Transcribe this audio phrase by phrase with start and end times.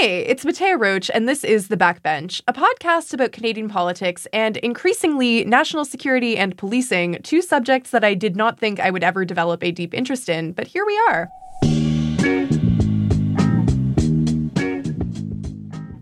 [0.00, 4.58] Hey, it's Mattea Roach, and this is The Backbench, a podcast about Canadian politics and
[4.58, 9.24] increasingly national security and policing, two subjects that I did not think I would ever
[9.24, 11.30] develop a deep interest in, but here we are.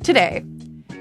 [0.02, 0.44] Today,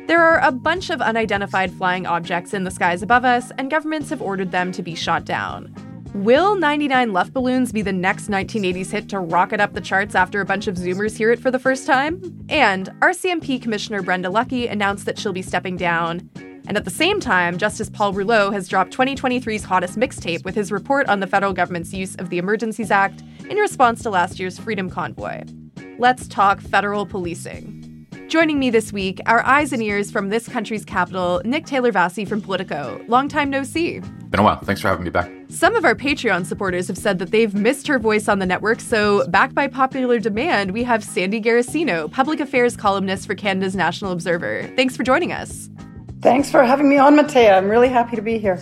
[0.05, 4.12] there are a bunch of unidentified flying objects in the skies above us, and governments
[4.12, 5.93] have ordered them to be shot down.
[6.14, 10.45] Will 99 Luftballons be the next 1980s hit to rocket up the charts after a
[10.45, 12.45] bunch of Zoomers hear it for the first time?
[12.50, 16.30] And RCMP Commissioner Brenda Lucki announced that she'll be stepping down.
[16.67, 20.72] And at the same time, Justice Paul Rouleau has dropped 2023's hottest mixtape with his
[20.72, 24.59] report on the federal government's use of the Emergencies Act in response to last year's
[24.59, 25.41] Freedom Convoy.
[25.98, 28.08] Let's talk federal policing.
[28.27, 32.39] Joining me this week, our eyes and ears from this country's capital, Nick Taylor-Vaisey from
[32.39, 33.03] Politico.
[33.08, 34.00] Long time no see.
[34.34, 34.60] Been a while.
[34.62, 35.30] Thanks for having me back.
[35.50, 38.80] Some of our Patreon supporters have said that they've missed her voice on the network,
[38.80, 44.12] so back by popular demand, we have Sandy Garossino, public affairs columnist for Canada's National
[44.12, 44.68] Observer.
[44.76, 45.70] Thanks for joining us.
[46.22, 47.56] Thanks for having me on, Mattea.
[47.56, 48.59] I'm really happy to be here.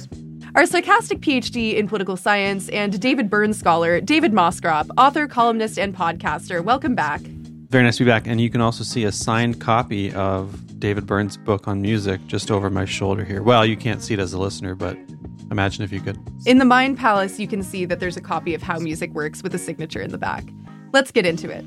[0.56, 5.96] Our sarcastic PhD in political science and David Byrne scholar, David Moscrop, author, columnist, and
[5.96, 6.62] podcaster.
[6.62, 7.22] Welcome back.
[7.22, 8.28] Very nice to be back.
[8.28, 12.52] And you can also see a signed copy of David Byrne's book on music just
[12.52, 13.42] over my shoulder here.
[13.42, 14.98] Well, you can't see it as a listener, but
[15.52, 16.18] imagine if you could.
[16.46, 19.44] In the Mind Palace, you can see that there's a copy of How Music Works
[19.44, 20.44] with a signature in the back.
[20.94, 21.66] Let's get into it.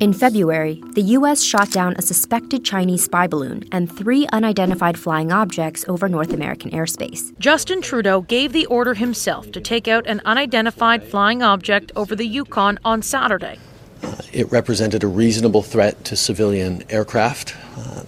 [0.00, 1.42] In February, the U.S.
[1.42, 6.70] shot down a suspected Chinese spy balloon and three unidentified flying objects over North American
[6.70, 7.38] airspace.
[7.38, 12.26] Justin Trudeau gave the order himself to take out an unidentified flying object over the
[12.26, 13.58] Yukon on Saturday.
[14.02, 18.02] Uh, it represented a reasonable threat to civilian aircraft, uh,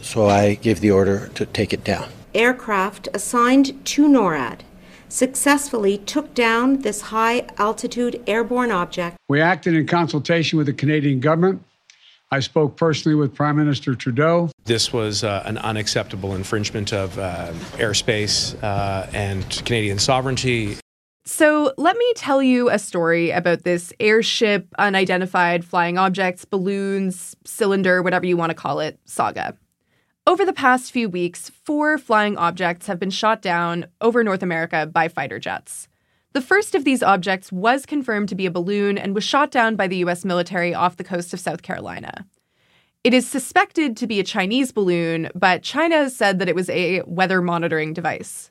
[0.00, 2.08] so I gave the order to take it down.
[2.34, 4.60] Aircraft assigned to NORAD
[5.08, 9.16] successfully took down this high altitude airborne object.
[9.28, 11.62] We acted in consultation with the Canadian government.
[12.30, 14.50] I spoke personally with Prime Minister Trudeau.
[14.64, 20.76] This was uh, an unacceptable infringement of uh, airspace uh, and Canadian sovereignty.
[21.30, 28.02] So, let me tell you a story about this airship, unidentified flying objects, balloons, cylinder,
[28.02, 29.54] whatever you want to call it, saga.
[30.26, 34.86] Over the past few weeks, four flying objects have been shot down over North America
[34.86, 35.86] by fighter jets.
[36.32, 39.76] The first of these objects was confirmed to be a balloon and was shot down
[39.76, 42.24] by the US military off the coast of South Carolina.
[43.04, 47.02] It is suspected to be a Chinese balloon, but China said that it was a
[47.02, 48.50] weather monitoring device.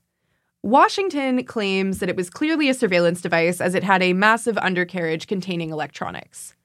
[0.67, 5.25] Washington claims that it was clearly a surveillance device as it had a massive undercarriage
[5.25, 6.55] containing electronics.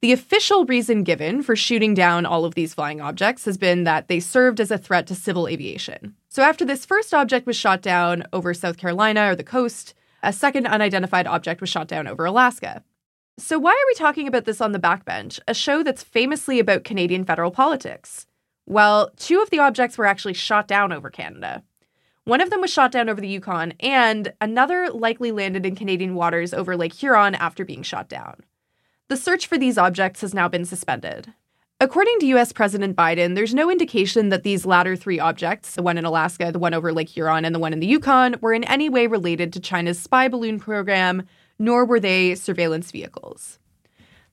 [0.00, 4.08] The official reason given for shooting down all of these flying objects has been that
[4.08, 6.14] they served as a threat to civil aviation.
[6.30, 9.92] So, after this first object was shot down over South Carolina or the coast,
[10.22, 12.82] a second unidentified object was shot down over Alaska.
[13.36, 16.84] So, why are we talking about this on the backbench, a show that's famously about
[16.84, 18.26] Canadian federal politics?
[18.64, 21.62] Well, two of the objects were actually shot down over Canada.
[22.26, 26.16] One of them was shot down over the Yukon, and another likely landed in Canadian
[26.16, 28.40] waters over Lake Huron after being shot down.
[29.06, 31.32] The search for these objects has now been suspended.
[31.78, 35.98] According to US President Biden, there's no indication that these latter three objects, the one
[35.98, 38.64] in Alaska, the one over Lake Huron, and the one in the Yukon, were in
[38.64, 41.28] any way related to China's spy balloon program,
[41.60, 43.60] nor were they surveillance vehicles.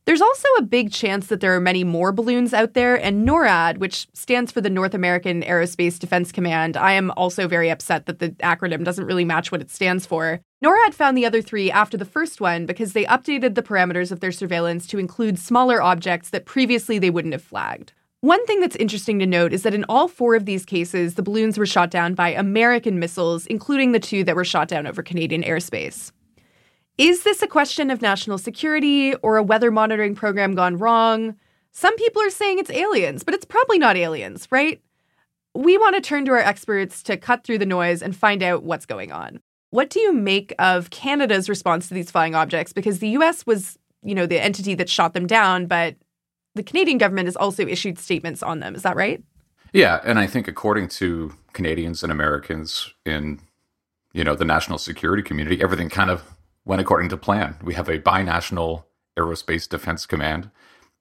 [0.06, 3.78] There's also a big chance that there are many more balloons out there, and NORAD,
[3.78, 8.20] which stands for the North American Aerospace Defense Command, I am also very upset that
[8.20, 10.42] the acronym doesn't really match what it stands for.
[10.62, 14.20] NORAD found the other three after the first one because they updated the parameters of
[14.20, 17.94] their surveillance to include smaller objects that previously they wouldn't have flagged.
[18.20, 21.24] One thing that's interesting to note is that in all four of these cases, the
[21.24, 25.02] balloons were shot down by American missiles, including the two that were shot down over
[25.02, 26.12] Canadian airspace.
[26.98, 31.36] Is this a question of national security or a weather monitoring program gone wrong?
[31.72, 34.80] Some people are saying it's aliens, but it's probably not aliens, right?
[35.56, 38.62] We want to turn to our experts to cut through the noise and find out
[38.62, 39.40] what's going on.
[39.72, 42.74] What do you make of Canada's response to these flying objects?
[42.74, 45.96] Because the US was, you know, the entity that shot them down, but
[46.54, 48.76] the Canadian government has also issued statements on them.
[48.76, 49.24] Is that right?
[49.74, 53.40] Yeah, and I think according to Canadians and Americans in,
[54.12, 56.33] you know, the national security community, everything kind of
[56.66, 57.58] went according to plan.
[57.64, 58.86] We have a binational
[59.18, 60.50] aerospace defense command.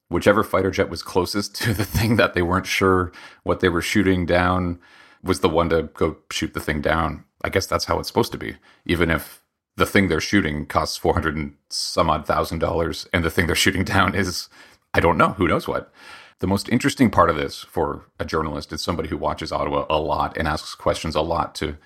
[0.08, 3.12] Whichever fighter jet was closest to the thing that they weren't sure
[3.44, 4.78] what they were shooting down
[5.22, 7.24] was the one to go shoot the thing down.
[7.44, 8.56] I guess that's how it's supposed to be.
[8.84, 9.42] Even if
[9.76, 13.56] the thing they're shooting costs 400 and some odd thousand dollars and the thing they're
[13.56, 14.48] shooting down is,
[14.92, 15.92] I don't know, who knows what.
[16.40, 19.98] The most interesting part of this for a journalist is somebody who watches Ottawa a
[19.98, 21.76] lot and asks questions a lot to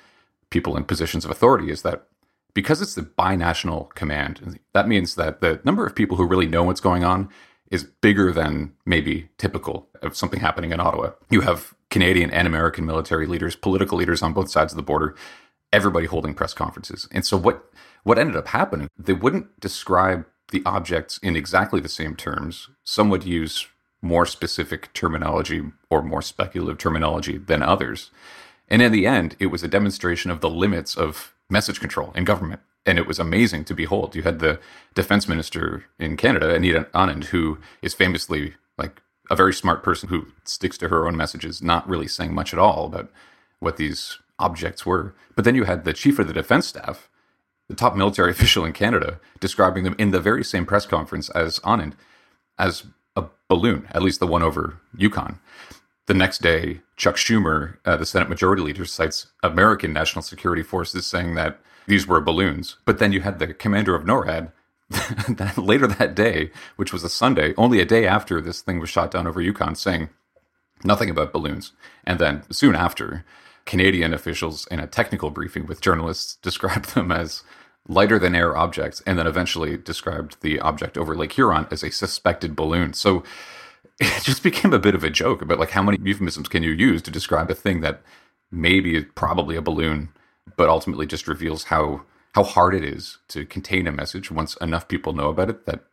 [0.51, 2.07] people in positions of authority is that
[2.57, 6.63] because it's the binational command, that means that the number of people who really know
[6.63, 7.29] what's going on
[7.71, 11.11] is bigger than maybe typical of something happening in Ottawa.
[11.29, 15.15] You have Canadian and American military leaders, political leaders on both sides of the border,
[15.71, 17.07] everybody holding press conferences.
[17.13, 17.63] And so what
[18.05, 22.71] what ended up happening, they wouldn't describe the objects in exactly the same terms.
[22.85, 23.67] Some would use
[24.01, 28.11] more specific terminology or more speculative terminology than others.
[28.69, 32.25] And in the end, it was a demonstration of the limits of message control in
[32.25, 32.61] government.
[32.85, 34.15] And it was amazing to behold.
[34.15, 34.61] You had the
[34.95, 40.29] defense minister in Canada, Anita Anand, who is famously like a very smart person who
[40.45, 43.11] sticks to her own messages, not really saying much at all about
[43.59, 45.15] what these objects were.
[45.35, 47.09] But then you had the chief of the defense staff,
[47.69, 51.59] the top military official in Canada, describing them in the very same press conference as
[51.61, 51.95] Anand
[52.59, 52.85] as
[53.17, 55.41] a balloon, at least the one over Yukon.
[56.07, 61.05] The next day, Chuck Schumer, uh, the Senate Majority Leader, cites American national security forces
[61.07, 62.77] saying that these were balloons.
[62.85, 64.53] But then you had the commander of NORAD
[64.89, 68.89] that later that day, which was a Sunday, only a day after this thing was
[68.89, 70.11] shot down over Yukon, saying
[70.85, 71.73] nothing about balloons.
[72.05, 73.25] And then soon after,
[73.65, 77.43] Canadian officials in a technical briefing with journalists described them as
[77.89, 81.91] lighter than air objects, and then eventually described the object over Lake Huron as a
[81.91, 82.93] suspected balloon.
[82.93, 83.23] So
[84.01, 86.73] it just became a bit of a joke about like how many euphemisms can you
[86.73, 88.03] use to describe a thing that
[88.51, 90.11] maybe is probably a balloon,
[90.57, 92.03] but ultimately just reveals how
[92.35, 95.85] how hard it is to contain a message once enough people know about it that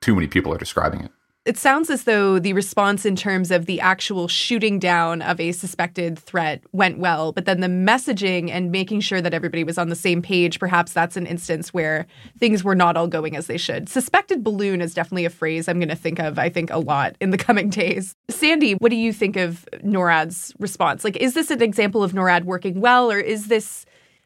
[0.00, 1.12] too many people are describing it.
[1.44, 5.52] It sounds as though the response in terms of the actual shooting down of a
[5.52, 9.90] suspected threat went well, but then the messaging and making sure that everybody was on
[9.90, 12.06] the same page, perhaps that's an instance where
[12.40, 13.90] things were not all going as they should.
[13.90, 17.14] Suspected balloon is definitely a phrase I'm going to think of, I think, a lot
[17.20, 18.16] in the coming days.
[18.30, 21.04] Sandy, what do you think of NORAD's response?
[21.04, 23.84] Like, is this an example of NORAD working well, or is this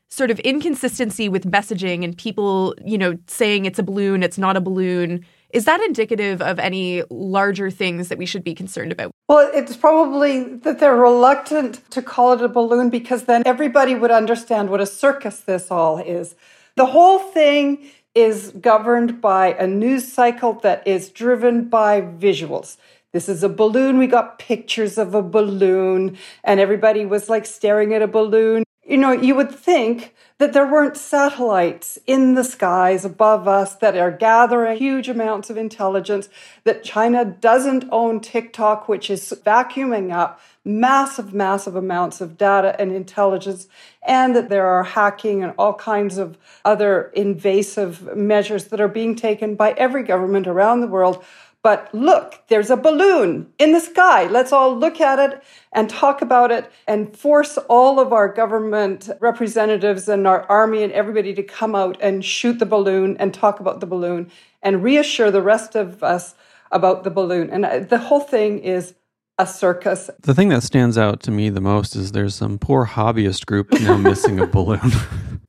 [0.08, 4.56] sort of inconsistency with messaging and people, you know, saying it's a balloon, it's not
[4.56, 5.24] a balloon?
[5.50, 9.12] Is that indicative of any larger things that we should be concerned about?
[9.28, 14.10] Well, it's probably that they're reluctant to call it a balloon because then everybody would
[14.10, 16.34] understand what a circus this all is.
[16.76, 22.76] The whole thing is governed by a news cycle that is driven by visuals.
[23.12, 23.96] This is a balloon.
[23.96, 28.64] We got pictures of a balloon, and everybody was like staring at a balloon.
[28.88, 33.94] You know, you would think that there weren't satellites in the skies above us that
[33.98, 36.30] are gathering huge amounts of intelligence,
[36.64, 42.90] that China doesn't own TikTok, which is vacuuming up massive, massive amounts of data and
[42.90, 43.68] intelligence,
[44.06, 49.14] and that there are hacking and all kinds of other invasive measures that are being
[49.14, 51.22] taken by every government around the world
[51.62, 54.26] but look, there's a balloon in the sky.
[54.26, 59.10] Let's all look at it and talk about it and force all of our government
[59.20, 63.58] representatives and our army and everybody to come out and shoot the balloon and talk
[63.60, 64.30] about the balloon
[64.62, 66.34] and reassure the rest of us
[66.70, 67.50] about the balloon.
[67.50, 68.94] And uh, the whole thing is
[69.38, 70.10] a circus.
[70.20, 73.72] The thing that stands out to me the most is there's some poor hobbyist group
[73.72, 74.92] now missing a balloon.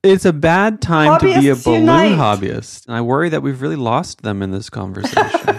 [0.04, 2.12] it's a bad time Hobbyists to be a balloon unite.
[2.18, 2.88] hobbyist.
[2.88, 5.59] And I worry that we've really lost them in this conversation.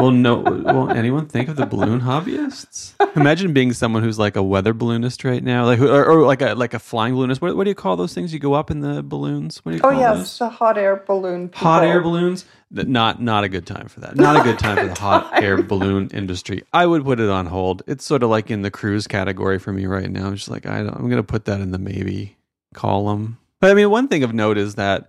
[0.00, 0.38] well, no.
[0.38, 2.94] Will anyone think of the balloon hobbyists?
[3.16, 6.54] Imagine being someone who's like a weather balloonist right now, like or, or like a
[6.54, 7.40] like a flying balloonist.
[7.40, 8.32] What, what do you call those things?
[8.32, 9.64] You go up in the balloons.
[9.64, 10.38] What do you oh, call yes, those?
[10.38, 11.48] the hot air balloon.
[11.48, 11.60] People.
[11.60, 12.44] Hot air balloons.
[12.70, 14.16] Not not a good time for that.
[14.16, 16.62] Not a good time for the hot air balloon industry.
[16.72, 17.82] I would put it on hold.
[17.86, 20.28] It's sort of like in the cruise category for me right now.
[20.28, 22.36] I'm just like I don't, I'm going to put that in the maybe
[22.74, 23.38] column.
[23.60, 25.08] But I mean, one thing of note is that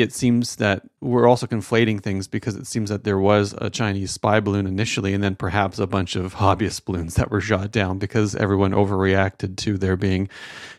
[0.00, 4.10] it seems that we're also conflating things because it seems that there was a Chinese
[4.10, 7.98] spy balloon initially, and then perhaps a bunch of hobbyist balloons that were shot down
[7.98, 10.28] because everyone overreacted to there being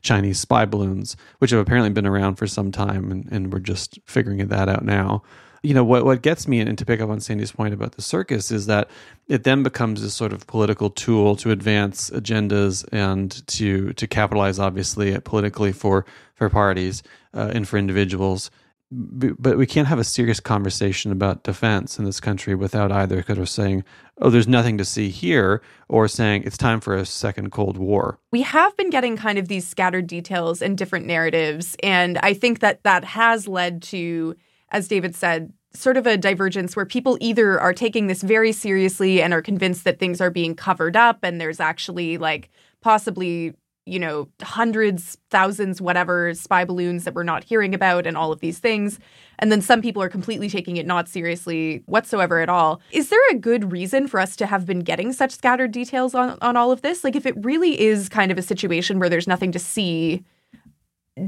[0.01, 3.99] Chinese spy balloons, which have apparently been around for some time, and, and we're just
[4.05, 5.23] figuring that out now.
[5.63, 6.05] You know what?
[6.05, 8.89] What gets me, and to pick up on Sandy's point about the circus, is that
[9.27, 14.57] it then becomes this sort of political tool to advance agendas and to to capitalize,
[14.57, 17.03] obviously, politically for for parties
[17.35, 18.49] uh, and for individuals
[18.91, 23.39] but we can't have a serious conversation about defense in this country without either kind
[23.39, 23.85] of saying,
[24.17, 28.19] oh, there's nothing to see here, or saying it's time for a second Cold War.
[28.31, 31.77] We have been getting kind of these scattered details and different narratives.
[31.81, 34.35] And I think that that has led to,
[34.69, 39.21] as David said, sort of a divergence where people either are taking this very seriously
[39.21, 42.49] and are convinced that things are being covered up and there's actually like
[42.81, 43.53] possibly
[43.85, 48.39] you know, hundreds, thousands, whatever spy balloons that we're not hearing about and all of
[48.39, 48.99] these things.
[49.39, 52.79] And then some people are completely taking it not seriously whatsoever at all.
[52.91, 56.37] Is there a good reason for us to have been getting such scattered details on,
[56.41, 57.03] on all of this?
[57.03, 60.23] Like, if it really is kind of a situation where there's nothing to see,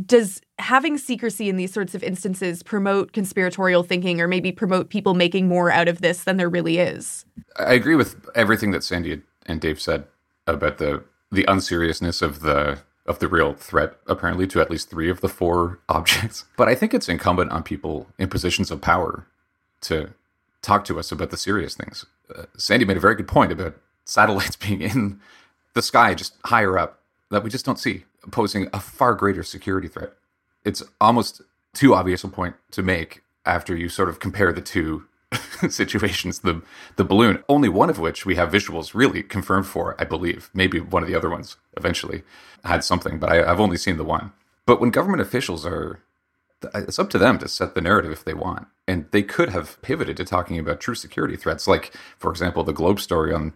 [0.05, 5.15] does having secrecy in these sorts of instances promote conspiratorial thinking or maybe promote people
[5.15, 7.25] making more out of this than there really is?
[7.57, 10.05] I agree with everything that Sandy and Dave said
[10.45, 11.03] about the
[11.33, 15.27] the unseriousness of the of the real threat apparently to at least 3 of the
[15.27, 16.45] 4 objects.
[16.55, 19.27] But I think it's incumbent on people in positions of power
[19.81, 20.11] to
[20.61, 22.05] talk to us about the serious things.
[22.33, 23.75] Uh, Sandy made a very good point about
[24.05, 25.19] satellites being in
[25.73, 26.99] the sky just higher up
[27.29, 30.13] that we just don't see posing a far greater security threat.
[30.63, 31.41] It's almost
[31.73, 35.05] too obvious a point to make after you sort of compare the two
[35.69, 36.39] situations.
[36.39, 36.61] The
[36.95, 40.49] the balloon, only one of which we have visuals really confirmed for, I believe.
[40.53, 42.23] Maybe one of the other ones eventually
[42.63, 44.31] had something, but I, I've only seen the one.
[44.65, 45.99] But when government officials are,
[46.73, 49.81] it's up to them to set the narrative if they want, and they could have
[49.81, 53.53] pivoted to talking about true security threats, like for example the Globe story on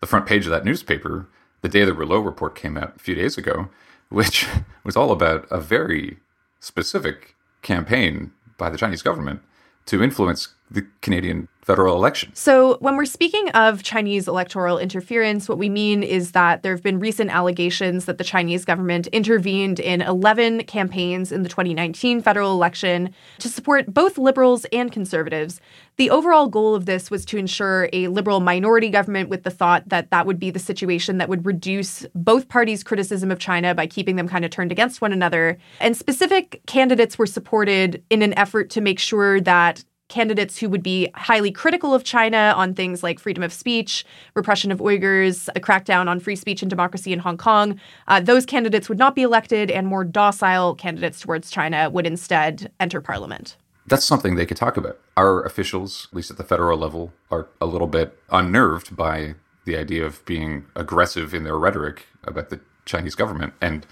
[0.00, 1.28] the front page of that newspaper
[1.62, 3.68] the day the Rouleau report came out a few days ago
[4.08, 4.46] which
[4.84, 6.18] was all about a very
[6.58, 9.40] specific campaign by the Chinese government
[9.90, 12.30] to influence the Canadian federal election.
[12.34, 16.82] So, when we're speaking of Chinese electoral interference, what we mean is that there have
[16.82, 22.52] been recent allegations that the Chinese government intervened in 11 campaigns in the 2019 federal
[22.52, 25.60] election to support both liberals and conservatives.
[25.96, 29.86] The overall goal of this was to ensure a liberal minority government with the thought
[29.90, 33.86] that that would be the situation that would reduce both parties' criticism of China by
[33.86, 35.58] keeping them kind of turned against one another.
[35.78, 40.82] And specific candidates were supported in an effort to make sure that candidates who would
[40.82, 45.60] be highly critical of China on things like freedom of speech, repression of Uyghurs, a
[45.60, 49.22] crackdown on free speech and democracy in Hong Kong, uh, those candidates would not be
[49.22, 53.56] elected, and more docile candidates towards China would instead enter parliament.
[53.86, 55.00] That's something they could talk about.
[55.16, 59.76] Our officials, at least at the federal level, are a little bit unnerved by the
[59.76, 63.54] idea of being aggressive in their rhetoric about the Chinese government.
[63.60, 63.86] And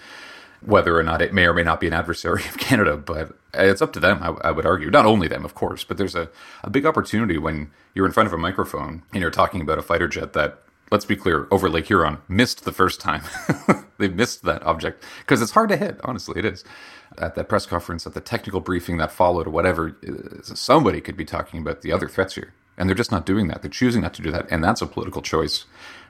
[0.60, 3.82] whether or not it may or may not be an adversary of Canada, but it's
[3.82, 4.90] up to them, I, I, would argue.
[4.90, 6.28] Not only them, of course, but there's a,
[6.62, 9.82] a big opportunity when you're in front of a microphone and you're talking about a
[9.82, 13.22] fighter jet that, let's be clear, over Lake Huron missed the first time.
[13.98, 16.64] they missed that object because it's hard to hit, honestly, it is.
[17.16, 21.16] At that press conference, at the technical briefing that followed, or whatever, uh, somebody could
[21.16, 22.52] be talking about the other threats here.
[22.76, 23.62] And they're just not doing that.
[23.62, 24.46] They're choosing not to do that.
[24.52, 25.64] And that's a political choice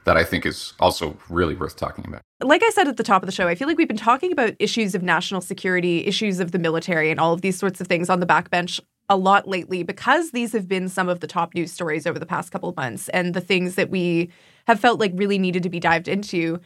[0.05, 2.23] that I think is also really worth talking about.
[2.40, 4.33] Like I said at the top of the show, I feel like we've been talking
[4.33, 7.87] about issues of national security, issues of the military, and all of these sorts of
[7.87, 11.55] things on the backbench a lot lately because these have been some of the top
[11.55, 14.31] news stories over the past couple of months and the things that we
[14.67, 16.61] have felt like really needed to be dived into.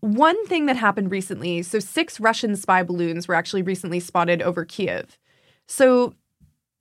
[0.00, 4.64] One thing that happened recently so, six Russian spy balloons were actually recently spotted over
[4.64, 5.18] Kiev.
[5.66, 6.14] So,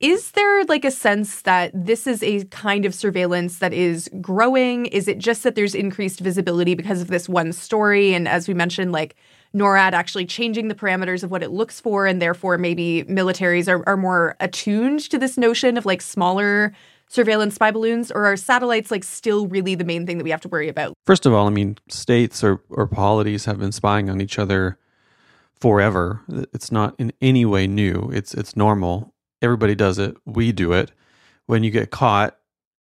[0.05, 4.85] is there like a sense that this is a kind of surveillance that is growing?
[4.88, 8.13] Is it just that there's increased visibility because of this one story?
[8.13, 9.15] And as we mentioned, like
[9.55, 13.88] NORAD actually changing the parameters of what it looks for, and therefore maybe militaries are,
[13.89, 16.75] are more attuned to this notion of like smaller
[17.07, 20.41] surveillance spy balloons, or are satellites like still really the main thing that we have
[20.41, 20.93] to worry about?
[21.05, 24.77] First of all, I mean, states or, or polities have been spying on each other
[25.59, 26.21] forever.
[26.53, 28.12] It's not in any way new.
[28.13, 29.14] It's it's normal
[29.45, 30.17] everybody does it.
[30.25, 30.91] We do it.
[31.45, 32.37] When you get caught,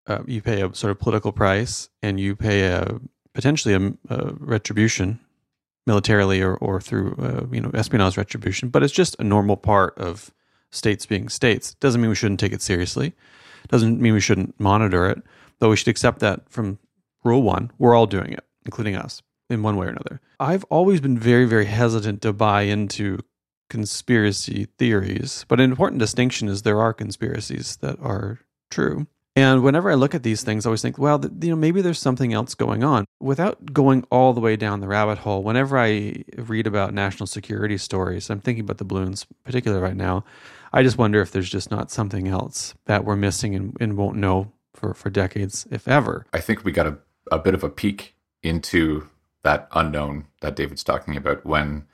[0.06, 3.00] uh, you pay a sort of political price, and you pay a
[3.34, 5.20] potentially a, a retribution,
[5.86, 8.68] militarily or or through uh, you know espionage retribution.
[8.68, 10.32] But it's just a normal part of
[10.70, 11.74] states being states.
[11.74, 13.14] Doesn't mean we shouldn't take it seriously.
[13.68, 15.22] Doesn't mean we shouldn't monitor it.
[15.58, 16.78] Though we should accept that from
[17.22, 20.20] rule one, we're all doing it, including us, in one way or another.
[20.40, 23.20] I've always been very, very hesitant to buy into
[23.74, 28.38] conspiracy theories, but an important distinction is there are conspiracies that are
[28.70, 29.08] true.
[29.34, 31.98] And whenever I look at these things, I always think, well, you know, maybe there's
[31.98, 33.04] something else going on.
[33.18, 37.76] Without going all the way down the rabbit hole, whenever I read about national security
[37.76, 40.24] stories, I'm thinking about the balloons, particularly right now.
[40.72, 44.16] I just wonder if there's just not something else that we're missing and, and won't
[44.16, 46.26] know for, for decades, if ever.
[46.32, 46.98] I think we got a,
[47.32, 49.08] a bit of a peek into
[49.42, 51.86] that unknown that David's talking about when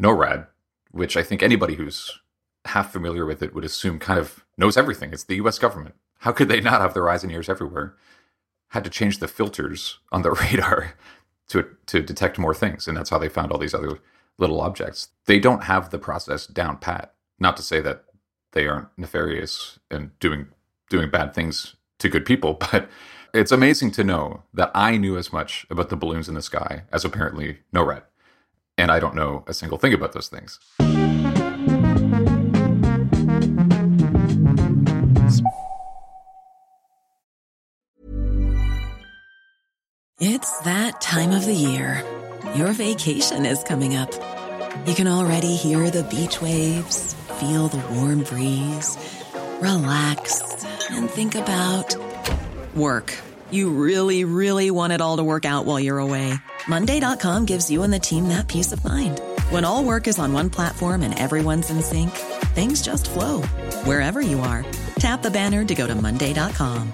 [0.00, 0.46] NORAD
[0.94, 2.20] which I think anybody who's
[2.66, 5.12] half familiar with it would assume kind of knows everything.
[5.12, 5.96] It's the US government.
[6.20, 7.94] How could they not have their eyes and ears everywhere?
[8.68, 10.94] Had to change the filters on the radar
[11.48, 13.98] to to detect more things, and that's how they found all these other
[14.38, 15.08] little objects.
[15.26, 17.12] They don't have the process down pat.
[17.38, 18.04] Not to say that
[18.52, 20.46] they aren't nefarious and doing
[20.88, 22.88] doing bad things to good people, but
[23.34, 26.84] it's amazing to know that I knew as much about the balloons in the sky
[26.92, 28.02] as apparently no NORAD
[28.76, 30.58] and I don't know a single thing about those things.
[40.20, 42.02] It's that time of the year.
[42.54, 44.12] Your vacation is coming up.
[44.86, 48.96] You can already hear the beach waves, feel the warm breeze,
[49.60, 50.42] relax,
[50.90, 51.96] and think about
[52.74, 53.16] work.
[53.50, 56.34] You really, really want it all to work out while you're away.
[56.68, 59.20] Monday.com gives you and the team that peace of mind.
[59.50, 62.10] When all work is on one platform and everyone's in sync,
[62.54, 63.42] things just flow
[63.84, 64.64] wherever you are.
[64.96, 66.92] Tap the banner to go to Monday.com.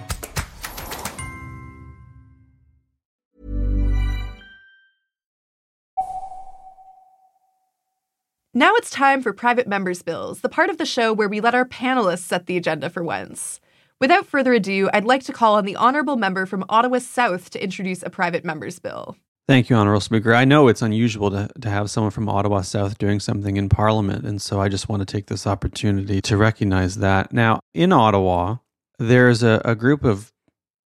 [8.53, 11.55] Now it's time for Private Members Bills, the part of the show where we let
[11.55, 13.61] our panelists set the agenda for once.
[14.01, 17.63] Without further ado, I'd like to call on the Honourable Member from Ottawa South to
[17.63, 19.17] introduce a Private Members Bill.
[19.51, 20.33] Thank you, Honourable Speaker.
[20.33, 24.25] I know it's unusual to, to have someone from Ottawa South doing something in Parliament,
[24.25, 27.33] and so I just want to take this opportunity to recognize that.
[27.33, 28.59] Now, in Ottawa,
[29.01, 30.33] there's a, a group of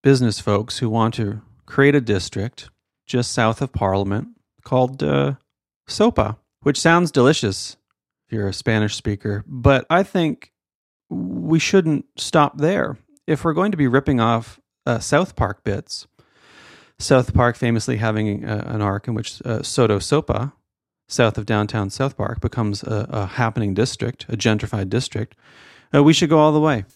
[0.03, 2.71] business folks who want to create a district
[3.07, 4.29] just south of Parliament
[4.63, 5.35] called uh,
[5.87, 7.77] SOPA which sounds delicious
[8.27, 10.53] if you're a Spanish speaker, but I think
[11.11, 12.97] we shouldn't stop there.
[13.27, 16.07] If we're going to be ripping off uh, South Park bits,
[17.05, 20.55] South Park famously having uh, an arc in which uh, SoDoSoPa,
[21.07, 25.37] south of downtown South Park, becomes a, a happening district, a gentrified district,
[25.95, 26.87] uh, we should go all the way.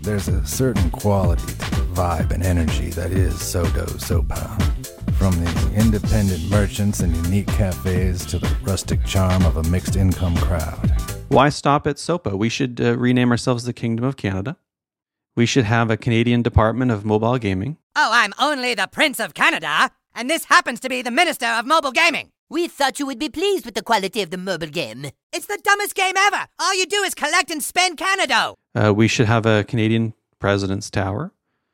[0.00, 4.60] There's a certain quality to the vibe and energy that is SoDoSoPa.
[5.12, 10.36] From the independent merchants and unique cafes to the rustic charm of a mixed income
[10.38, 10.90] crowd.
[11.28, 12.36] Why stop at SOPA?
[12.36, 14.56] We should uh, rename ourselves the Kingdom of Canada.
[15.36, 17.78] We should have a Canadian Department of Mobile Gaming.
[17.94, 21.66] Oh, I'm only the Prince of Canada, and this happens to be the Minister of
[21.66, 22.30] Mobile Gaming.
[22.48, 25.06] We thought you would be pleased with the quality of the mobile game.
[25.32, 26.46] It's the dumbest game ever.
[26.58, 28.54] All you do is collect and spend Canada.
[28.74, 31.32] Uh, we should have a Canadian President's Tower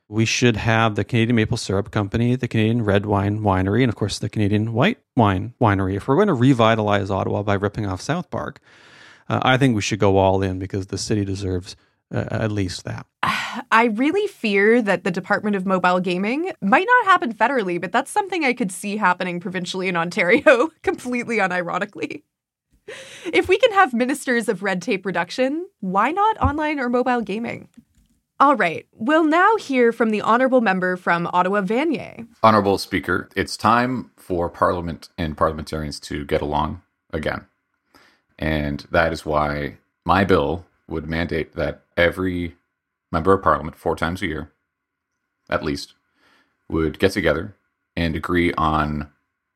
[0.09, 3.97] we should have the Canadian Maple Syrup Company, the Canadian Red Wine Winery, and of
[3.97, 5.97] course the Canadian White Wine Winery.
[5.97, 8.61] If we're going to revitalize Ottawa by ripping off South Park,
[9.29, 11.77] uh, I think we should go all in because the city deserves
[12.13, 13.07] uh, at least that.
[13.71, 18.11] I really fear that the Department of Mobile Gaming might not happen federally, but that's
[18.11, 22.23] something I could see happening provincially in Ontario, completely unironically.
[23.32, 27.69] If we can have ministers of red tape reduction, why not online or mobile gaming?
[28.41, 28.87] All right.
[28.93, 32.26] We'll now hear from the honourable member from Ottawa Vanier.
[32.45, 36.82] Honourable Speaker, it's time for Parliament and parliamentarians to get along
[37.13, 37.47] again.
[38.39, 42.54] And that is why my bill would mandate that every
[43.10, 44.52] member of Parliament, four times a year
[45.50, 45.94] at least,
[46.68, 47.56] would get together
[47.97, 49.10] and agree on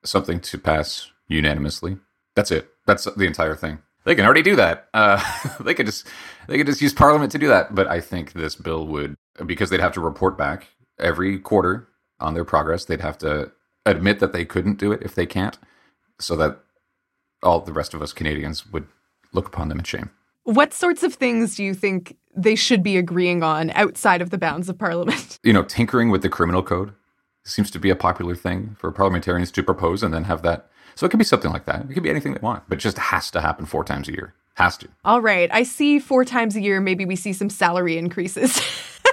[0.05, 1.99] something to pass unanimously.
[2.35, 2.69] That's it.
[2.87, 3.79] That's the entire thing.
[4.05, 4.89] They can already do that.
[4.93, 5.23] Uh,
[5.61, 6.09] they could just
[6.49, 7.75] they could just use Parliament to do that.
[7.75, 11.89] But I think this bill would because they'd have to report back every quarter
[12.21, 12.85] on their progress.
[12.85, 13.53] They'd have to
[13.87, 15.59] admit that they couldn't do it if they can't,
[16.19, 16.61] so that
[17.43, 18.87] all the rest of us Canadians would
[19.33, 20.11] look upon them in shame.
[20.45, 24.39] What sorts of things do you think they should be agreeing on outside of the
[24.39, 25.39] bounds of Parliament?
[25.45, 26.93] You know, tinkering with the criminal code
[27.45, 31.07] seems to be a popular thing for parliamentarians to propose and then have that so
[31.07, 31.87] it could be something like that.
[31.89, 34.13] It could be anything they want, but it just has to happen four times a
[34.13, 34.35] year.
[34.55, 34.89] Has to.
[35.05, 35.49] All right.
[35.53, 38.61] I see four times a year, maybe we see some salary increases.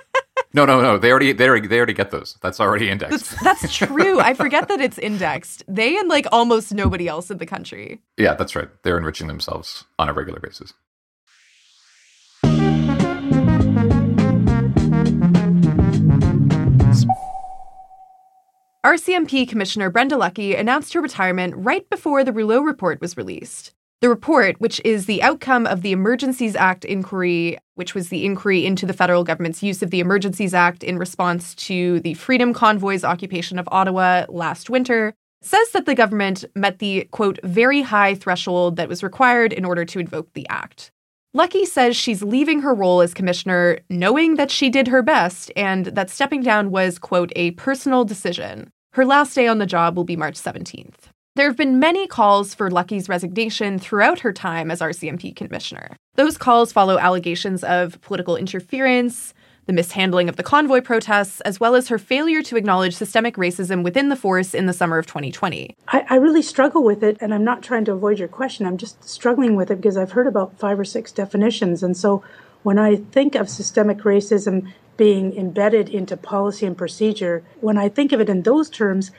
[0.53, 0.97] no, no, no.
[0.97, 2.37] They already, they already, they already get those.
[2.41, 3.39] That's already indexed.
[3.41, 4.19] That's, that's true.
[4.19, 5.63] I forget that it's indexed.
[5.67, 8.01] They and like almost nobody else in the country.
[8.17, 8.67] Yeah, that's right.
[8.83, 10.73] They're enriching themselves on a regular basis.
[18.85, 23.73] RCMP Commissioner Brenda Lucki announced her retirement right before the Rouleau report was released.
[23.99, 28.65] The report, which is the outcome of the Emergencies Act inquiry, which was the inquiry
[28.65, 33.03] into the federal government's use of the Emergencies Act in response to the Freedom Convoy's
[33.03, 38.77] occupation of Ottawa last winter, says that the government met the, quote, very high threshold
[38.77, 40.93] that was required in order to invoke the act.
[41.37, 45.85] Lucki says she's leaving her role as commissioner knowing that she did her best and
[45.85, 48.71] that stepping down was, quote, a personal decision.
[48.93, 51.11] Her last day on the job will be March 17th.
[51.35, 55.95] There have been many calls for Lucki's resignation throughout her time as RCMP commissioner.
[56.15, 59.35] Those calls follow allegations of political interference,
[59.69, 63.83] the mishandling of the convoy protests, as well as her failure to acknowledge systemic racism
[63.83, 65.75] within the force in the summer of 2020.
[65.89, 68.65] I, I, really struggle with it, and I'm not trying to avoid your question.
[68.65, 71.83] I'm just struggling with it because I've heard about five or six definitions.
[71.83, 72.23] And so
[72.63, 78.11] when I think of systemic racism being embedded into policy and procedure, when I think
[78.11, 79.11] of it in those terms,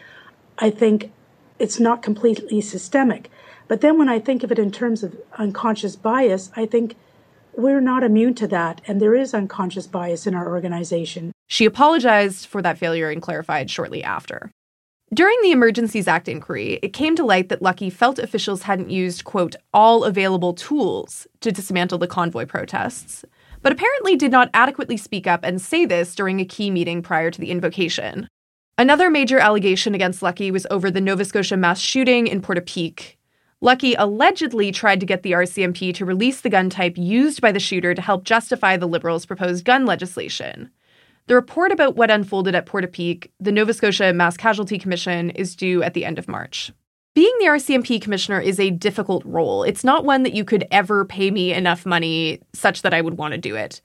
[0.58, 1.12] I think
[1.60, 3.30] it's not completely systemic.
[3.68, 6.96] But then when I think of it in terms of unconscious bias, I think
[7.56, 11.32] we're not immune to that, and there is unconscious bias in our organization.
[11.48, 14.50] She apologized for that failure and clarified shortly after.
[15.12, 19.24] During the Emergencies Act inquiry, it came to light that Lucki felt officials hadn't used,
[19.24, 23.24] quote, all available tools to dismantle the convoy protests,
[23.60, 27.30] but apparently did not adequately speak up and say this during a key meeting prior
[27.30, 28.28] to the invocation.
[28.78, 33.16] Another major allegation against Lucki was over the Nova Scotia mass shooting in Portapique.
[33.62, 37.60] Lucki allegedly tried to get the RCMP to release the gun type used by the
[37.60, 40.70] shooter to help justify the Liberals' proposed gun legislation.
[41.26, 45.82] The report about what unfolded at Portapique, the Nova Scotia Mass Casualty Commission, is due
[45.82, 46.72] at the end of March.
[47.14, 49.62] Being the RCMP commissioner is a difficult role.
[49.62, 53.18] It's not one that you could ever pay me enough money such that I would
[53.18, 53.82] want to do it.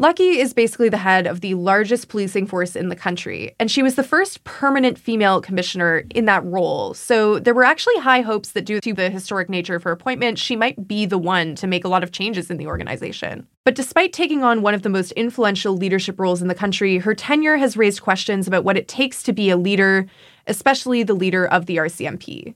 [0.00, 3.82] Lucki is basically the head of the largest policing force in the country, and she
[3.82, 6.94] was the first permanent female commissioner in that role.
[6.94, 10.38] So there were actually high hopes that, due to the historic nature of her appointment,
[10.38, 13.46] she might be the one to make a lot of changes in the organization.
[13.66, 17.14] But despite taking on one of the most influential leadership roles in the country, her
[17.14, 20.06] tenure has raised questions about what it takes to be a leader,
[20.46, 22.54] especially the leader of the RCMP.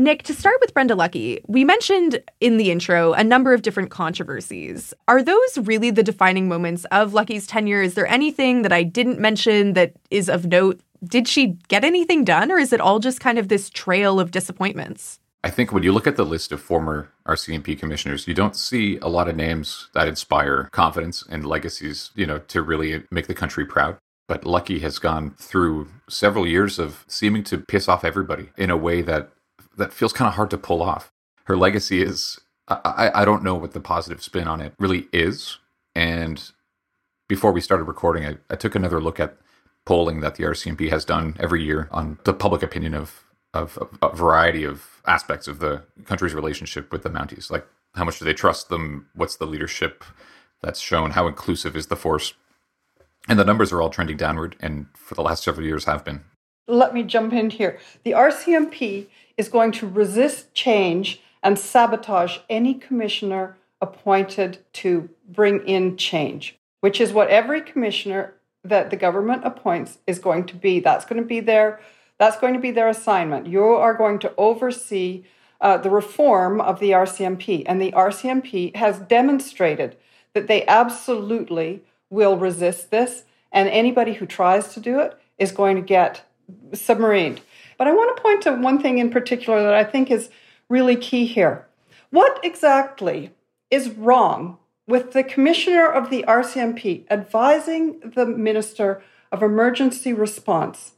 [0.00, 3.90] Nick, to start with Brenda Lucki, we mentioned in the intro a number of different
[3.90, 4.94] controversies.
[5.08, 7.82] Are those really the defining moments of Lucki's tenure?
[7.82, 10.80] Is there anything that I didn't mention that is of note?
[11.04, 14.30] Did she get anything done, or is it all just kind of this trail of
[14.30, 15.20] disappointments?
[15.44, 18.96] I think when you look at the list of former RCMP commissioners, you don't see
[19.02, 23.34] a lot of names that inspire confidence and legacies, you know, to really make the
[23.34, 23.98] country proud.
[24.28, 28.78] But Lucki has gone through several years of seeming to piss off everybody in a
[28.78, 29.32] way that
[29.76, 31.12] that feels kind of hard to pull off.
[31.44, 35.58] Her legacy is I, I don't know what the positive spin on it really is.
[35.94, 36.50] And
[37.28, 39.36] before we started recording, I, I took another look at
[39.84, 43.98] polling that the RCMP has done every year on the public opinion of, of, of
[44.02, 47.50] a variety of aspects of the country's relationship with the Mounties.
[47.50, 49.08] Like how much do they trust them?
[49.14, 50.04] What's the leadership
[50.62, 51.12] that's shown?
[51.12, 52.34] How inclusive is the force?
[53.28, 56.22] And the numbers are all trending downward, and for the last several years have been.
[56.70, 57.78] Let me jump in here.
[58.04, 65.96] The RCMP is going to resist change and sabotage any commissioner appointed to bring in
[65.96, 70.78] change, which is what every commissioner that the government appoints is going to be.
[70.78, 71.80] That's going to be their
[72.18, 73.46] that's going to be their assignment.
[73.46, 75.24] You are going to oversee
[75.60, 79.96] uh, the reform of the RCMP, and the RCMP has demonstrated
[80.34, 85.76] that they absolutely will resist this, and anybody who tries to do it is going
[85.76, 86.29] to get
[86.72, 87.40] submarined.
[87.78, 90.30] But I want to point to one thing in particular that I think is
[90.68, 91.66] really key here.
[92.10, 93.32] What exactly
[93.70, 100.92] is wrong with the commissioner of the RCMP advising the Minister of Emergency Response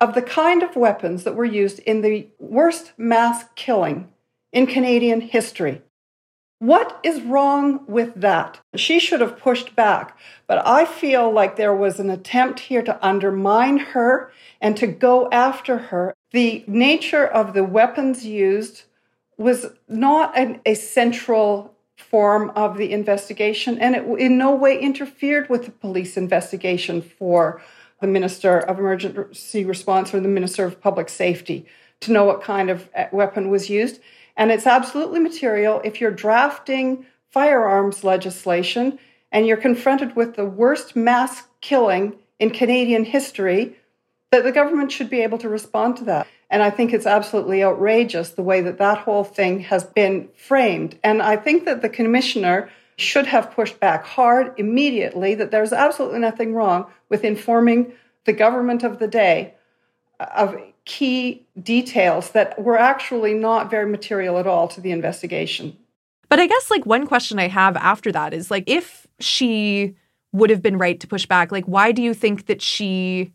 [0.00, 4.08] of the kind of weapons that were used in the worst mass killing
[4.52, 5.82] in Canadian history?
[6.62, 8.60] What is wrong with that?
[8.76, 13.04] She should have pushed back, but I feel like there was an attempt here to
[13.04, 16.14] undermine her and to go after her.
[16.30, 18.84] The nature of the weapons used
[19.36, 25.50] was not an, a central form of the investigation, and it in no way interfered
[25.50, 27.60] with the police investigation for
[28.00, 31.66] the Minister of Emergency Response or the Minister of Public Safety
[32.02, 33.98] to know what kind of uh, weapon was used.
[34.36, 38.98] And it's absolutely material if you're drafting firearms legislation
[39.30, 43.76] and you're confronted with the worst mass killing in Canadian history,
[44.30, 46.26] that the government should be able to respond to that.
[46.50, 50.98] And I think it's absolutely outrageous the way that that whole thing has been framed.
[51.02, 56.18] And I think that the commissioner should have pushed back hard immediately that there's absolutely
[56.18, 57.92] nothing wrong with informing
[58.24, 59.54] the government of the day
[60.20, 65.76] of key details that were actually not very material at all to the investigation.
[66.28, 69.94] But I guess like one question I have after that is like if she
[70.32, 73.32] would have been right to push back, like why do you think that she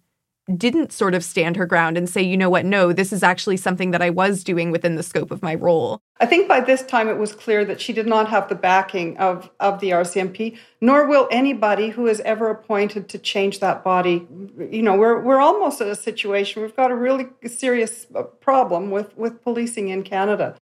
[0.55, 3.57] didn't sort of stand her ground and say, you know what, no, this is actually
[3.57, 5.99] something that I was doing within the scope of my role.
[6.19, 9.17] I think by this time it was clear that she did not have the backing
[9.17, 14.25] of, of the RCMP, nor will anybody who is ever appointed to change that body.
[14.57, 18.89] You know, we're, we're almost at a situation, we've got a really serious uh, problem
[18.89, 20.55] with, with policing in Canada.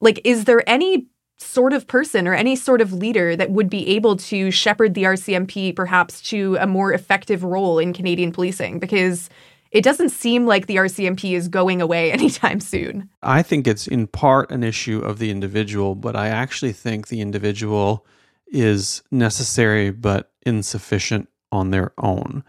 [0.00, 1.06] Like, is there any
[1.38, 5.04] sort of person or any sort of leader that would be able to shepherd the
[5.04, 9.30] RCMP perhaps to a more effective role in Canadian policing because
[9.70, 13.08] it doesn't seem like the RCMP is going away anytime soon.
[13.22, 17.20] I think it's in part an issue of the individual, but I actually think the
[17.20, 18.04] individual
[18.48, 22.42] is necessary but insufficient on their own.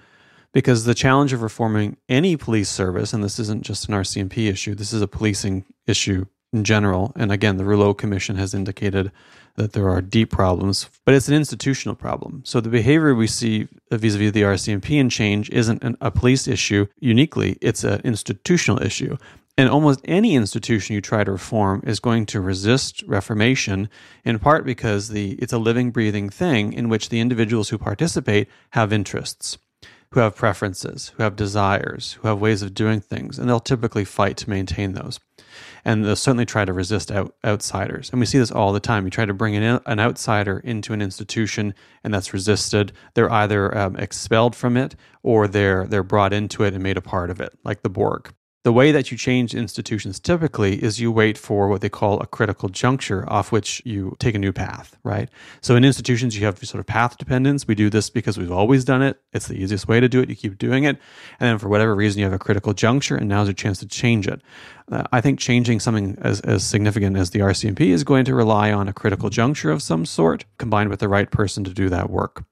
[0.52, 4.74] Because the challenge of reforming any police service, and this isn't just an RCMP issue,
[4.74, 7.12] this is a policing issue in general.
[7.16, 9.12] And again, the Rouleau Commission has indicated
[9.56, 12.44] that there are deep problems, but it's an institutional problem.
[12.46, 16.12] So the behavior we see vis a vis the RCMP and change isn't an, a
[16.12, 19.18] police issue uniquely, it's an institutional issue.
[19.58, 23.90] And almost any institution you try to reform is going to resist reformation,
[24.24, 28.48] in part because the, it's a living, breathing thing in which the individuals who participate
[28.70, 29.58] have interests,
[30.12, 34.06] who have preferences, who have desires, who have ways of doing things, and they'll typically
[34.06, 35.20] fight to maintain those
[35.86, 38.10] and they'll certainly try to resist out, outsiders.
[38.10, 39.06] And we see this all the time.
[39.06, 42.92] You try to bring an, an outsider into an institution, and that's resisted.
[43.14, 47.02] They're either um, expelled from it or they're they're brought into it and made a
[47.02, 48.34] part of it, like the Borg
[48.64, 52.28] the way that you change institutions typically is you wait for what they call a
[52.28, 55.30] critical juncture off which you take a new path, right?
[55.62, 57.68] So in institutions, you have sort of path dependence.
[57.68, 59.18] We do this because we've always done it.
[59.32, 60.30] It's the easiest way to do it.
[60.30, 60.98] You keep doing it.
[61.40, 63.88] And then for whatever reason, you have a critical juncture, and now's your chance to
[63.88, 64.42] change it.
[64.92, 68.74] Uh, I think changing something as, as significant as the RCMP is going to rely
[68.74, 72.10] on a critical juncture of some sort combined with the right person to do that
[72.10, 72.44] work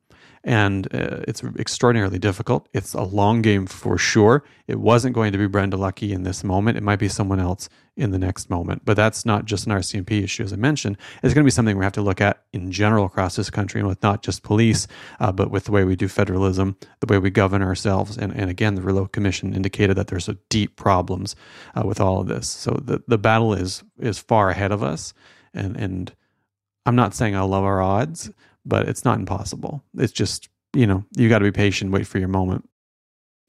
[0.47, 2.69] and uh, it's extraordinarily difficult.
[2.73, 4.45] It's a long game for sure.
[4.65, 6.77] It wasn't going to be Brenda Lucki in this moment.
[6.77, 8.83] It might be someone else in the next moment.
[8.85, 10.97] But that's not just an RCMP issue, as I mentioned.
[11.21, 13.81] It's going to be something we have to look at in general across this country,
[13.81, 14.87] and with not just police,
[15.19, 18.17] uh, but with the way we do federalism, the way we govern ourselves.
[18.17, 21.35] And, and again, the Rouleau Commission indicated that there's a deep problems
[21.75, 22.47] uh, with all of this.
[22.47, 25.13] So the, the battle is is far ahead of us,
[25.53, 26.15] and and
[26.85, 28.31] I'm not saying I love our odds
[28.67, 29.83] but it's not impossible.
[29.97, 32.67] It's just, you know, you got to be patient, wait for your moment.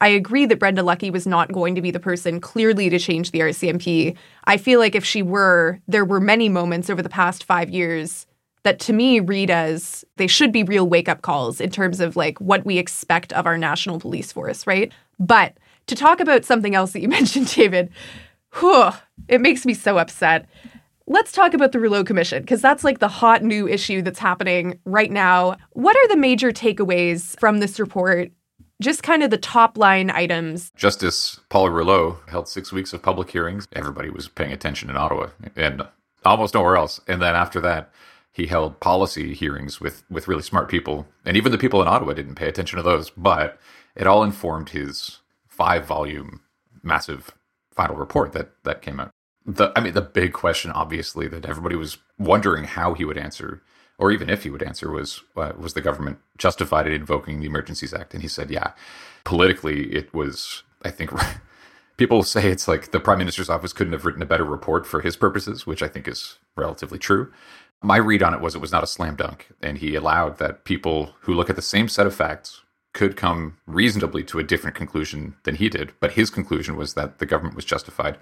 [0.00, 3.33] I agree that Brenda Lucki was not going to be the person clearly to change
[3.33, 4.16] the RCMP.
[4.44, 8.26] I feel like if she were, there were many moments over the past five years
[8.62, 12.16] that to me read as they should be real wake up calls in terms of
[12.16, 14.92] like what we expect of our national police force, right?
[15.18, 17.90] But to talk about something else that you mentioned, David,
[18.61, 18.90] whew,
[19.26, 20.48] it makes me so upset.
[21.11, 24.79] Let's talk about the Rouleau Commission because that's like the hot new issue that's happening
[24.85, 25.57] right now.
[25.71, 28.31] What are the major takeaways from this report?
[28.83, 30.71] Just kind of the top line items.
[30.77, 33.66] Justice Paul Rouleau held six weeks of public hearings.
[33.73, 35.81] Everybody was paying attention in Ottawa and
[36.27, 37.01] almost nowhere else.
[37.09, 37.90] And then after that,
[38.31, 41.07] he held policy hearings with, with really smart people.
[41.25, 43.59] And even the people in Ottawa didn't pay attention to those, but
[43.97, 46.42] it all informed his five volume,
[46.83, 47.33] massive
[47.73, 49.11] final report that, that came out
[49.48, 53.62] the I mean the big question obviously that everybody was wondering how he would answer
[53.98, 57.46] or even if he would answer was uh, was the government justified in invoking the
[57.46, 58.12] Emergencies Act?
[58.12, 58.72] And he said yeah.
[59.24, 61.11] Politically it was I think
[61.96, 65.00] people say it's like the prime minister's office couldn't have written a better report for
[65.00, 67.32] his purposes which I think is relatively true.
[67.82, 70.64] My read on it was it was not a slam dunk and he allowed that
[70.64, 74.74] people who look at the same set of facts could come reasonably to a different
[74.76, 75.92] conclusion than he did.
[76.00, 78.18] But his conclusion was that the government was justified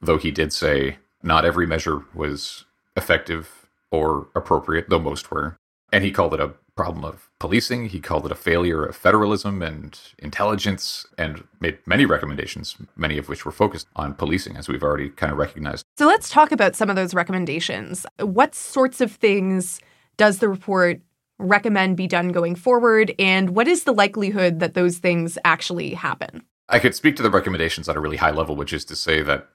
[0.00, 2.64] though he did say not every measure was
[2.96, 5.56] effective or appropriate, though most were.
[5.92, 7.86] And he called it a problem of policing.
[7.86, 13.28] He called it a failure of federalism and intelligence and made many recommendations, many of
[13.28, 15.84] which were focused on policing, as we've already kind of recognized.
[15.98, 18.06] So let's talk about some of those recommendations.
[18.20, 19.80] What sorts of things
[20.16, 21.00] does the report
[21.38, 23.14] recommend be done going forward?
[23.18, 26.44] And what is the likelihood that those things actually happen?
[26.68, 29.22] I could speak to the recommendations at a really high level, which is to say
[29.22, 29.48] that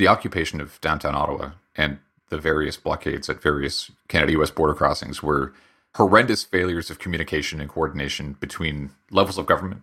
[0.00, 1.98] the occupation of downtown Ottawa and
[2.30, 5.52] the various blockades at various Canada US border crossings were
[5.96, 9.82] horrendous failures of communication and coordination between levels of government,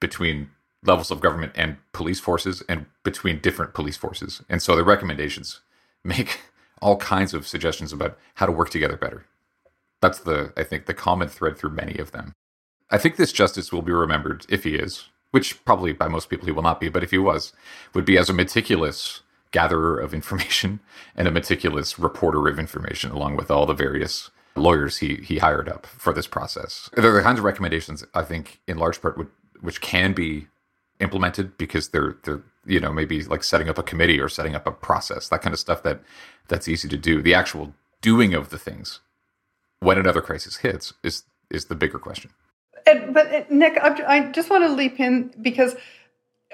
[0.00, 0.50] between
[0.82, 4.42] levels of government and police forces, and between different police forces.
[4.48, 5.60] And so the recommendations
[6.02, 6.40] make
[6.82, 9.26] all kinds of suggestions about how to work together better.
[10.02, 12.32] That's the, I think, the common thread through many of them.
[12.90, 16.46] I think this justice will be remembered, if he is, which probably by most people
[16.46, 17.52] he will not be, but if he was,
[17.94, 19.20] would be as a meticulous
[19.52, 20.80] gatherer of information
[21.16, 25.68] and a meticulous reporter of information, along with all the various lawyers he he hired
[25.68, 26.90] up for this process.
[26.94, 29.28] There are the kinds of recommendations I think, in large part, would,
[29.60, 30.48] which can be
[30.98, 34.66] implemented because they're they're you know maybe like setting up a committee or setting up
[34.66, 36.00] a process, that kind of stuff that
[36.48, 37.22] that's easy to do.
[37.22, 39.00] The actual doing of the things
[39.80, 42.30] when another crisis hits is is the bigger question.
[42.90, 45.76] And, but Nick, I just want to leap in because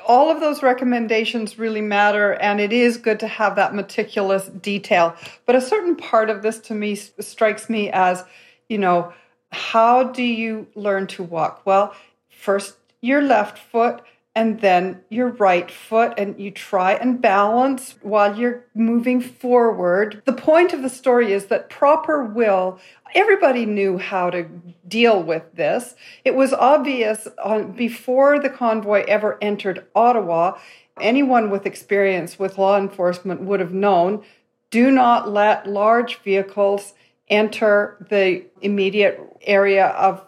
[0.06, 5.16] all of those recommendations really matter, and it is good to have that meticulous detail.
[5.46, 8.24] But a certain part of this to me strikes me as,
[8.68, 9.12] you know,
[9.50, 11.62] how do you learn to walk?
[11.64, 11.94] Well,
[12.28, 14.02] first your left foot
[14.36, 20.20] and then your right foot, and you try and balance while you're moving forward.
[20.26, 22.78] The point of the story is that proper will,
[23.14, 24.44] everybody knew how to
[24.86, 25.94] deal with this.
[26.22, 30.58] It was obvious on, before the convoy ever entered Ottawa.
[31.00, 34.22] Anyone with experience with law enforcement would have known
[34.70, 36.92] do not let large vehicles
[37.28, 40.22] enter the immediate area of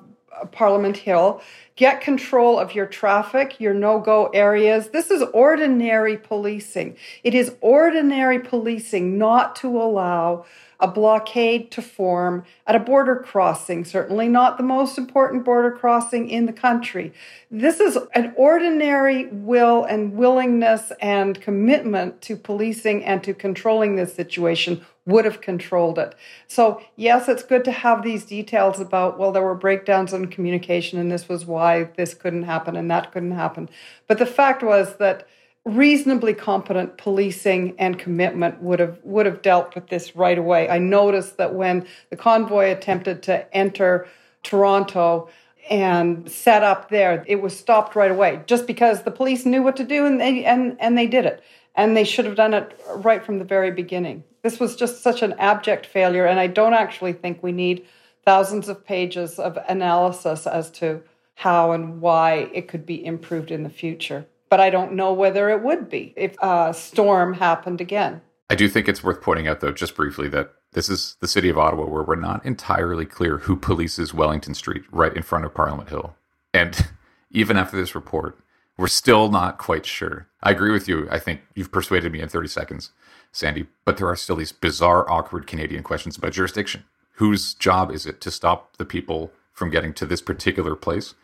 [0.46, 1.40] Parliament Hill,
[1.76, 4.88] get control of your traffic, your no go areas.
[4.88, 6.96] This is ordinary policing.
[7.22, 10.44] It is ordinary policing not to allow
[10.80, 16.30] a blockade to form at a border crossing, certainly not the most important border crossing
[16.30, 17.12] in the country.
[17.50, 24.14] This is an ordinary will and willingness and commitment to policing and to controlling this
[24.14, 26.14] situation would have controlled it.
[26.46, 30.98] So, yes, it's good to have these details about, well, there were breakdowns in communication
[30.98, 33.70] and this was why this couldn't happen and that couldn't happen.
[34.06, 35.26] But the fact was that
[35.68, 40.68] reasonably competent policing and commitment would have would have dealt with this right away.
[40.68, 44.08] I noticed that when the convoy attempted to enter
[44.42, 45.28] Toronto
[45.70, 49.76] and set up there, it was stopped right away just because the police knew what
[49.76, 51.42] to do and they and and they did it.
[51.74, 54.24] And they should have done it right from the very beginning.
[54.42, 57.86] This was just such an abject failure and I don't actually think we need
[58.24, 61.02] thousands of pages of analysis as to
[61.34, 65.50] how and why it could be improved in the future but I don't know whether
[65.50, 68.20] it would be if a storm happened again.
[68.50, 71.48] I do think it's worth pointing out, though, just briefly, that this is the city
[71.48, 75.54] of Ottawa where we're not entirely clear who polices Wellington Street right in front of
[75.54, 76.16] Parliament Hill.
[76.54, 76.88] And
[77.30, 78.38] even after this report,
[78.76, 80.28] we're still not quite sure.
[80.42, 81.08] I agree with you.
[81.10, 82.92] I think you've persuaded me in 30 seconds,
[83.32, 86.84] Sandy, but there are still these bizarre, awkward Canadian questions about jurisdiction.
[87.14, 91.14] Whose job is it to stop the people from getting to this particular place?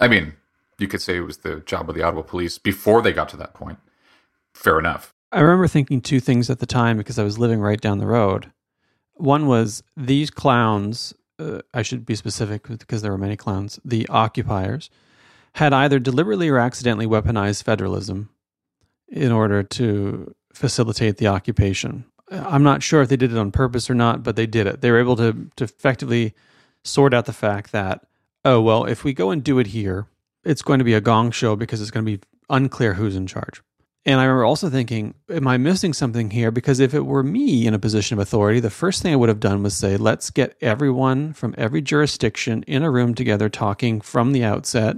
[0.00, 0.34] I mean,
[0.78, 3.36] you could say it was the job of the Ottawa police before they got to
[3.36, 3.78] that point.
[4.54, 5.12] Fair enough.
[5.30, 8.06] I remember thinking two things at the time because I was living right down the
[8.06, 8.50] road.
[9.14, 14.08] One was these clowns, uh, I should be specific because there were many clowns, the
[14.08, 14.88] occupiers,
[15.54, 18.30] had either deliberately or accidentally weaponized federalism
[19.08, 22.04] in order to facilitate the occupation.
[22.30, 24.80] I'm not sure if they did it on purpose or not, but they did it.
[24.80, 26.34] They were able to, to effectively
[26.84, 28.06] sort out the fact that,
[28.44, 30.06] oh, well, if we go and do it here,
[30.48, 33.26] it's going to be a gong show because it's going to be unclear who's in
[33.26, 33.60] charge.
[34.06, 36.50] And I remember also thinking, am I missing something here?
[36.50, 39.28] Because if it were me in a position of authority, the first thing I would
[39.28, 44.00] have done was say, let's get everyone from every jurisdiction in a room together talking
[44.00, 44.96] from the outset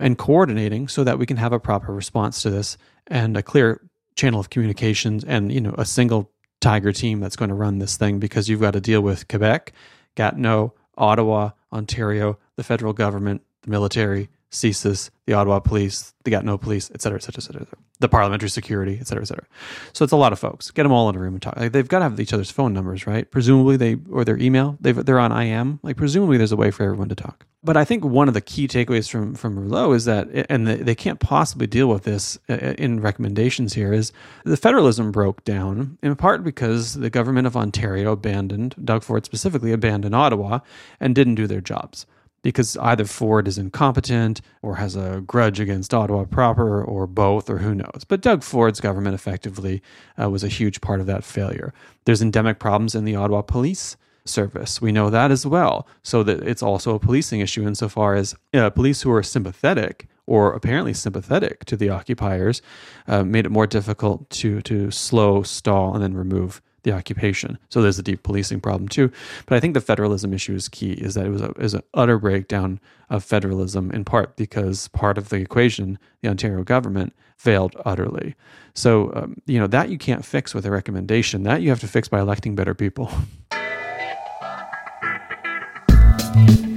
[0.00, 2.76] and coordinating so that we can have a proper response to this
[3.06, 3.80] and a clear
[4.16, 7.96] channel of communications and, you know, a single tiger team that's going to run this
[7.96, 9.72] thing because you've got to deal with Quebec,
[10.16, 16.90] Gatineau, Ottawa, Ontario, the federal government, the military, CSIS, the Ottawa Police, the Gatineau Police,
[16.92, 19.46] et cetera, et cetera, et cetera, et cetera, the Parliamentary Security, et cetera, et cetera.
[19.92, 20.70] So it's a lot of folks.
[20.72, 21.56] Get them all in a room and talk.
[21.56, 23.30] Like they've got to have each other's phone numbers, right?
[23.30, 24.76] Presumably they or their email.
[24.80, 25.78] they they're on IM.
[25.82, 27.46] Like presumably there's a way for everyone to talk.
[27.62, 30.76] But I think one of the key takeaways from from Rouleau is that, and they,
[30.76, 34.12] they can't possibly deal with this uh, in recommendations here, is
[34.44, 39.72] the federalism broke down in part because the government of Ontario abandoned Doug Ford specifically
[39.72, 40.60] abandoned Ottawa
[40.98, 42.06] and didn't do their jobs
[42.42, 47.58] because either Ford is incompetent or has a grudge against Ottawa proper or both or
[47.58, 48.04] who knows.
[48.06, 49.82] But Doug Ford's government effectively
[50.20, 51.72] uh, was a huge part of that failure.
[52.04, 54.80] There's endemic problems in the Ottawa police service.
[54.80, 55.86] We know that as well.
[56.02, 60.52] So that it's also a policing issue insofar as uh, police who are sympathetic or
[60.52, 62.62] apparently sympathetic to the occupiers
[63.08, 67.58] uh, made it more difficult to to slow, stall, and then remove the occupation.
[67.68, 69.10] So there's a deep policing problem too.
[69.46, 70.92] But I think the federalism issue is key.
[70.92, 75.18] Is that it was a, is an utter breakdown of federalism in part because part
[75.18, 78.34] of the equation, the Ontario government failed utterly.
[78.74, 81.42] So um, you know that you can't fix with a recommendation.
[81.42, 83.10] That you have to fix by electing better people.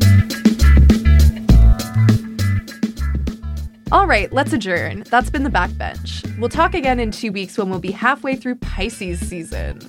[3.93, 5.03] All right, let's adjourn.
[5.11, 6.39] That's been the backbench.
[6.39, 9.79] We'll talk again in two weeks when we'll be halfway through Pisces season.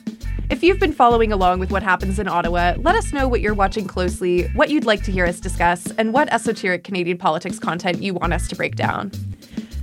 [0.50, 3.54] If you've been following along with what happens in Ottawa, let us know what you're
[3.54, 8.02] watching closely, what you'd like to hear us discuss, and what esoteric Canadian politics content
[8.02, 9.10] you want us to break down.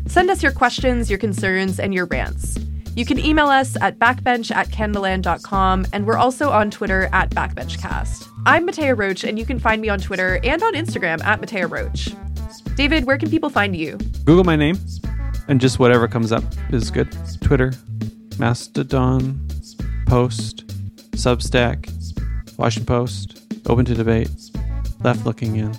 [0.06, 2.60] Send us your questions, your concerns, and your rants.
[2.96, 8.28] You can email us at backbench at canadaland.com, and we're also on Twitter at backbenchcast.
[8.46, 11.68] I'm Mattea Roach, and you can find me on Twitter and on Instagram at Mattea
[11.68, 12.14] Roach.
[12.82, 13.96] David, where can people find you?
[14.26, 14.76] Google my name,
[15.48, 17.16] and just whatever comes up is good.
[17.40, 17.74] Twitter,
[18.40, 19.40] Mastodon,
[20.08, 20.66] Post,
[21.12, 21.88] Substack,
[22.58, 24.32] Washington Post, Open to Debate,
[25.04, 25.78] Left Looking In.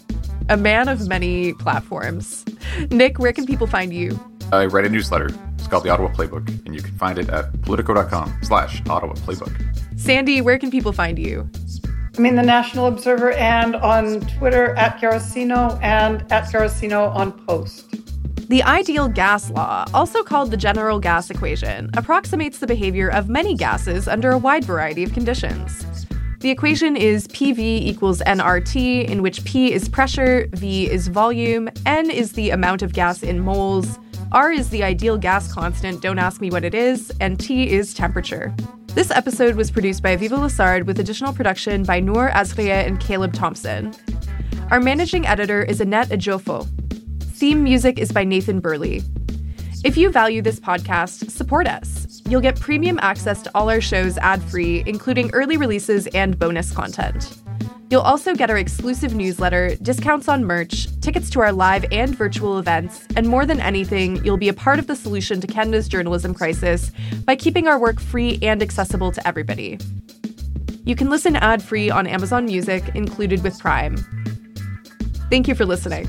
[0.49, 2.45] A man of many platforms.
[2.93, 4.17] Nick, where can people find you?
[4.53, 5.31] I write a newsletter.
[5.59, 9.53] It's called the Ottawa Playbook, and you can find it at politico.com slash Ottawa Playbook.
[9.99, 11.51] Sandy, where can people find you?
[12.19, 17.89] I'm in the National Observer and on Twitter at Garossino and at Garossino on Post.
[18.51, 23.55] The ideal gas law, also called the general gas equation, approximates the behavior of many
[23.55, 25.87] gases under a wide variety of conditions.
[26.41, 32.11] The equation is PV equals nRT, in which P is pressure, V is volume, N
[32.11, 33.99] is the amount of gas in moles,
[34.33, 37.95] R is the ideal gas constant, don't ask me what it is, and T is
[37.95, 38.55] temperature.
[38.95, 43.33] This episode was produced by Aviva Lessard with additional production by Noor Azrieh and Caleb
[43.33, 43.95] Thompson.
[44.71, 46.69] Our managing editor is Annette Ejiofor.
[47.23, 49.03] Theme music is by Nathan Burley.
[49.83, 52.21] If you value this podcast, support us.
[52.29, 56.71] You'll get premium access to all our shows ad free, including early releases and bonus
[56.71, 57.39] content.
[57.93, 62.59] You'll also get our exclusive newsletter, discounts on merch, tickets to our live and virtual
[62.59, 66.33] events, and more than anything, you'll be a part of the solution to Canada's journalism
[66.33, 66.91] crisis
[67.27, 69.79] by keeping our work free and accessible to everybody.
[70.87, 73.99] You can listen ad free on Amazon Music, included with Prime.
[75.29, 76.09] Thank you for listening.